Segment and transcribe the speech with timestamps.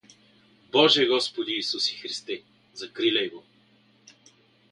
[0.71, 2.37] Боже господи Исусе Христе,
[2.73, 3.43] закриляй го!